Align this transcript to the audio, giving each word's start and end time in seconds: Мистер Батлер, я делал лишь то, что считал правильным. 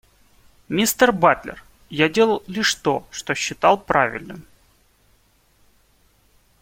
Мистер 0.67 1.11
Батлер, 1.13 1.63
я 1.91 2.09
делал 2.09 2.41
лишь 2.47 2.73
то, 2.73 3.05
что 3.11 3.35
считал 3.35 3.77
правильным. 3.79 4.47